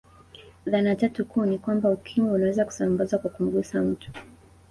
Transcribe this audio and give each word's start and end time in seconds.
Dhana 0.65 0.95
tatu 0.95 1.25
kuu 1.25 1.45
ni 1.45 1.57
kwamba 1.57 1.89
Ukimwi 1.91 2.31
unaweza 2.33 2.65
kusambazwa 2.65 3.19
kwa 3.19 3.29
kumgusa 3.29 3.81
mtu 3.81 4.11